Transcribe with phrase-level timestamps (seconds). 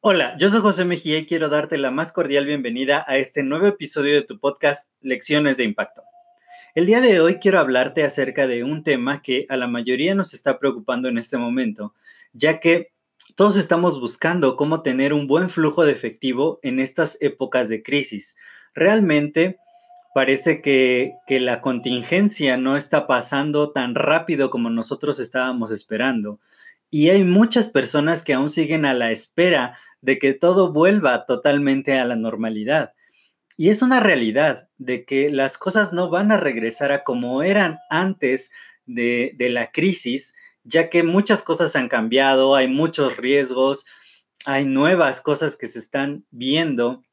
[0.00, 3.66] Hola, yo soy José Mejía y quiero darte la más cordial bienvenida a este nuevo
[3.66, 6.02] episodio de tu podcast Lecciones de Impacto.
[6.74, 10.32] El día de hoy quiero hablarte acerca de un tema que a la mayoría nos
[10.32, 11.94] está preocupando en este momento,
[12.32, 12.92] ya que
[13.34, 18.36] todos estamos buscando cómo tener un buen flujo de efectivo en estas épocas de crisis.
[18.74, 19.58] Realmente
[20.18, 26.40] parece que, que, la contingencia no está pasando tan rápido como nosotros estábamos esperando.
[26.90, 32.00] Y hay muchas personas que aún siguen a la espera de que todo vuelva totalmente
[32.00, 32.94] a la normalidad.
[33.56, 37.78] Y es una realidad de que las cosas no van a regresar a como eran
[37.88, 38.50] antes
[38.86, 43.86] de, de la crisis, ya que muchas cosas han cambiado, hay muchos riesgos,
[44.46, 47.04] hay nuevas cosas que se están viendo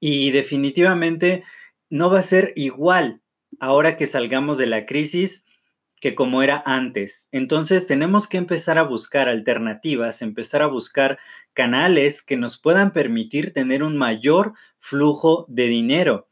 [0.00, 1.44] y definitivamente
[1.90, 3.20] no va a ser igual
[3.58, 5.44] ahora que salgamos de la crisis
[6.00, 7.28] que como era antes.
[7.30, 11.18] Entonces tenemos que empezar a buscar alternativas, empezar a buscar
[11.52, 16.28] canales que nos puedan permitir tener un mayor flujo de dinero.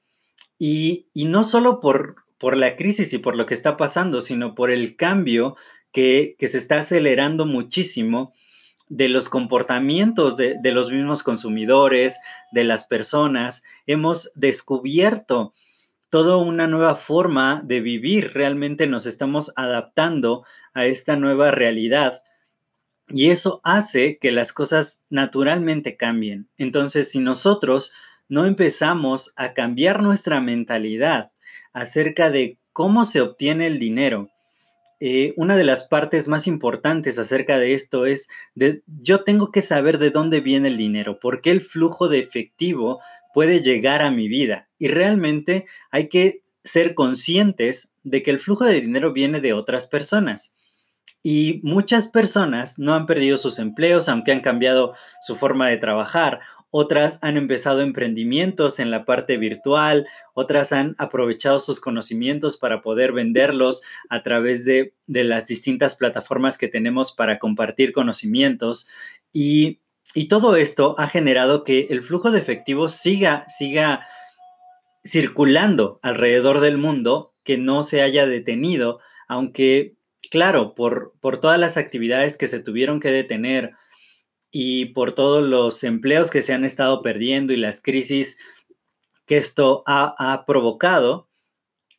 [0.58, 4.70] Y, no solo por, por la crisis y por lo que está pasando, sino por
[4.70, 5.54] el cambio
[5.92, 8.32] que, se está acelerando muchísimo
[8.88, 12.18] de los comportamientos de, de los mismos consumidores,
[12.52, 13.62] de las personas.
[13.86, 15.52] Hemos descubierto
[16.10, 18.32] toda una nueva forma de vivir.
[18.32, 20.44] Realmente nos estamos adaptando
[20.74, 22.22] a esta nueva realidad.
[23.08, 26.48] Y eso hace que las cosas naturalmente cambien.
[26.58, 27.92] Entonces, si nosotros
[28.28, 31.32] no empezamos a cambiar nuestra mentalidad
[31.72, 34.30] acerca de cómo se obtiene el dinero,
[35.00, 39.62] eh, una de las partes más importantes acerca de esto es, de, yo tengo que
[39.62, 43.00] saber de dónde viene el dinero, por qué el flujo de efectivo
[43.32, 44.68] puede llegar a mi vida.
[44.78, 49.86] Y realmente hay que ser conscientes de que el flujo de dinero viene de otras
[49.86, 50.54] personas.
[51.22, 56.40] Y muchas personas no han perdido sus empleos, aunque han cambiado su forma de trabajar
[56.70, 63.12] otras han empezado emprendimientos en la parte virtual, otras han aprovechado sus conocimientos para poder
[63.12, 68.88] venderlos a través de, las distintas plataformas que tenemos para compartir conocimientos.
[69.32, 69.80] Y,
[70.28, 74.04] todo esto ha generado que el flujo de efectivo siga, siga
[75.06, 79.94] circulando alrededor del mundo, que no se haya detenido, aunque,
[80.30, 83.74] claro, por, por todas las actividades que se tuvieron que detener,
[84.50, 88.38] y por todos los empleos que se han estado perdiendo y las crisis
[89.26, 91.28] que esto ha, provocado,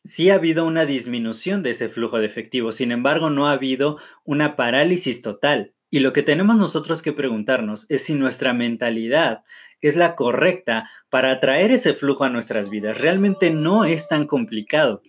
[0.02, 2.72] sí ha habido una disminución de ese flujo de efectivo.
[2.72, 5.72] Sin embargo, no ha habido una parálisis total.
[5.90, 9.44] Y lo que tenemos nosotros que preguntarnos es si nuestra mentalidad
[9.80, 13.00] es la correcta para atraer ese flujo a nuestras vidas.
[13.00, 15.02] Realmente no es tan complicado.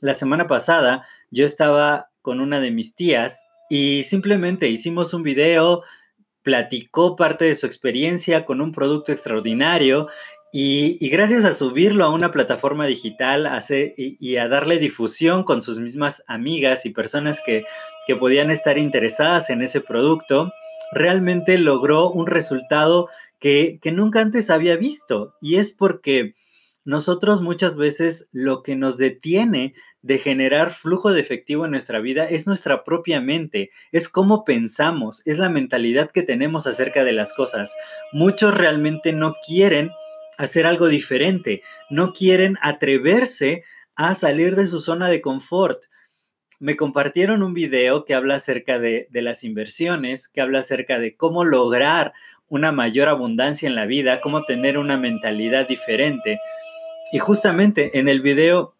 [0.00, 5.82] La semana pasada yo estaba con una de mis tías y simplemente hicimos un video
[6.42, 10.08] platicó parte de su experiencia con un producto extraordinario
[10.50, 15.78] y, gracias a subirlo a una plataforma digital hace, y, a darle difusión con sus
[15.78, 17.64] mismas amigas y personas que,
[18.18, 20.50] podían estar interesadas en ese producto,
[20.92, 25.34] realmente logró un resultado que, que nunca antes había visto.
[25.42, 26.34] Y es porque
[26.88, 32.24] nosotros muchas veces lo que nos detiene de generar flujo de efectivo en nuestra vida
[32.24, 37.34] es nuestra propia mente, es cómo pensamos, es la mentalidad que tenemos acerca de las
[37.34, 37.74] cosas.
[38.10, 39.90] Muchos realmente no quieren
[40.38, 45.82] hacer algo diferente, no quieren atreverse a salir de su zona de confort.
[46.58, 51.16] Me compartieron un video que habla acerca de, de las inversiones, que habla acerca de
[51.16, 52.14] cómo lograr
[52.48, 56.40] una mayor abundancia en la vida, cómo tener una mentalidad diferente.
[57.12, 58.74] Y justamente en el video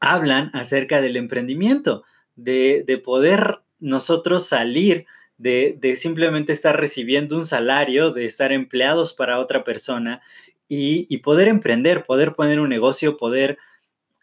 [0.00, 2.04] hablan acerca del emprendimiento,
[2.36, 5.06] de, poder nosotros salir
[5.38, 10.20] de, simplemente estar recibiendo un salario, de estar empleados para otra persona
[10.68, 13.58] y, poder emprender, poder poner un negocio, poder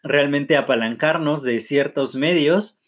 [0.02, 2.80] realmente apalancarnos de ciertos medios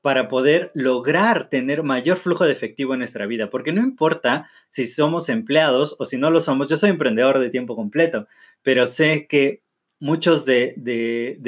[0.00, 4.84] para poder lograr tener mayor flujo de efectivo en nuestra vida, porque no importa si
[4.84, 8.28] somos empleados o si no lo somos, yo soy emprendedor de tiempo completo,
[8.62, 9.62] pero sé que
[10.00, 10.74] muchos de,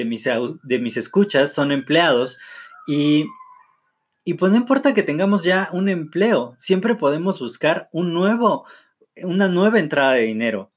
[0.06, 0.28] mis,
[0.62, 2.38] de mis escuchas son empleados
[2.86, 3.26] y,
[4.24, 8.66] Y pues no importa que tengamos ya un empleo, siempre podemos buscar un nuevo,
[9.22, 10.70] una nueva entrada de dinero.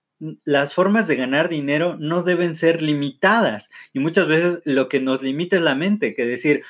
[0.45, 5.21] Las formas de ganar dinero no deben ser limitadas y muchas veces lo que nos
[5.21, 6.61] limita es la mente, que decir,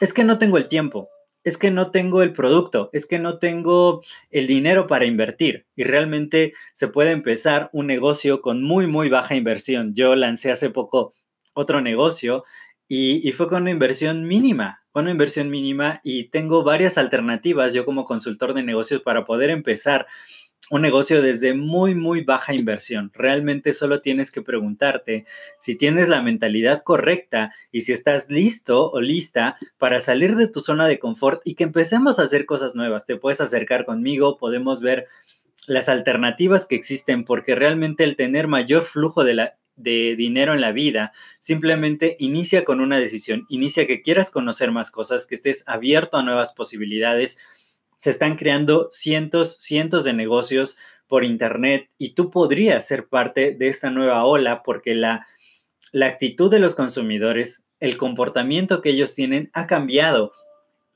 [0.00, 1.08] es que no tengo el tiempo,
[1.44, 5.84] es que no tengo el producto, es que no tengo el dinero para invertir y
[5.84, 9.94] realmente se puede empezar un negocio con muy, muy baja inversión.
[9.94, 11.14] Yo lancé hace poco
[11.54, 12.44] otro negocio
[12.88, 17.84] y, fue con una inversión mínima, con una inversión mínima y tengo varias alternativas yo
[17.84, 20.06] como consultor de negocios para poder empezar
[20.70, 23.10] un negocio desde muy, muy baja inversión.
[23.14, 25.24] Realmente solo tienes que preguntarte
[25.58, 30.60] si tienes la mentalidad correcta y si estás listo o lista para salir de tu
[30.60, 33.04] zona de confort y que empecemos a hacer cosas nuevas.
[33.04, 35.06] Te puedes acercar conmigo, podemos ver
[35.66, 40.60] las alternativas que existen porque realmente el tener mayor flujo de, la, de dinero en
[40.60, 45.64] la vida, simplemente inicia con una decisión, inicia que quieras conocer más cosas, que estés
[45.66, 47.38] abierto a nuevas posibilidades.
[47.98, 53.68] Se están creando cientos, cientos de negocios por Internet y tú podrías ser parte de
[53.68, 55.26] esta nueva ola porque la,
[55.92, 60.32] la actitud de los consumidores, el comportamiento que ellos tienen ha cambiado.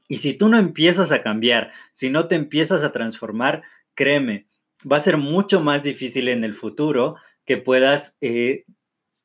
[0.09, 3.63] Y si tú no empiezas a cambiar, si no te empiezas a transformar,
[3.95, 4.47] créeme,
[4.91, 8.65] va a ser mucho más difícil en el futuro que puedas eh,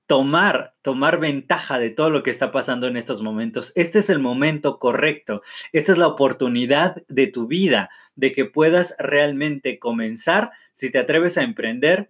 [0.07, 3.74] tomar, tomar ventaja de todo lo que está pasando en estos momentos.
[3.75, 5.44] Este es el momento correcto.
[5.74, 10.51] Esta es la oportunidad de tu vida, de que puedas realmente comenzar.
[10.71, 12.09] Si te atreves a emprender,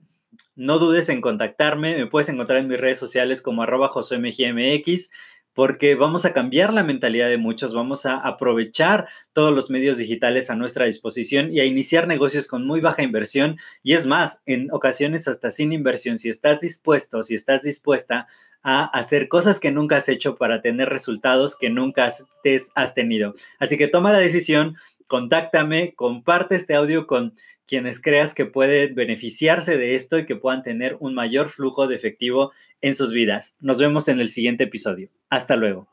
[0.55, 1.97] no dudes en contactarme.
[1.97, 5.09] Me puedes encontrar en mis redes sociales como arroba josmgmx
[5.57, 10.51] porque vamos a cambiar la mentalidad de muchos, vamos a aprovechar todos los medios digitales
[10.51, 14.71] a nuestra disposición y a iniciar negocios con muy baja inversión y es más, en
[14.71, 18.27] ocasiones hasta sin inversión, si estás dispuesto, si estás dispuesta
[18.62, 23.33] a hacer cosas que nunca has hecho para tener resultados que nunca has tenido.
[23.57, 24.75] Así que toma la decisión,
[25.07, 27.33] contáctame, comparte este audio con
[27.65, 31.95] quienes creas que pueden beneficiarse de esto y que puedan tener un mayor flujo de
[31.95, 32.51] efectivo
[32.81, 33.56] en sus vidas.
[33.59, 35.09] Nos vemos en el siguiente episodio.
[35.29, 35.88] Hasta luego.